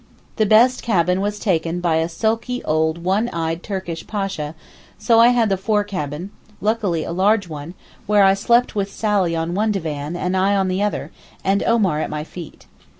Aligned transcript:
The 0.37 0.47
best 0.47 0.81
cabin 0.81 1.21
was 1.21 1.37
taken 1.37 1.79
by 1.79 1.97
a 1.97 2.09
sulky 2.09 2.63
old 2.63 3.03
one 3.03 3.29
eyed 3.29 3.61
Turkish 3.61 4.07
Pasha, 4.07 4.55
so 4.97 5.19
I 5.19 5.27
had 5.27 5.47
the 5.49 5.57
fore 5.57 5.83
cabin, 5.83 6.31
luckily 6.59 7.03
a 7.03 7.11
large 7.11 7.47
one, 7.47 7.75
where 8.07 8.23
I 8.23 8.33
slept 8.33 8.73
with 8.73 8.91
Sally 8.91 9.35
on 9.35 9.53
one 9.53 9.71
divan 9.71 10.15
and 10.15 10.35
I 10.35 10.55
on 10.55 10.69
the 10.69 10.81
other, 10.81 11.11
and 11.43 11.61
Omar 11.61 11.99
at 12.01 12.09
my 12.09 12.23
feet. 12.23 12.65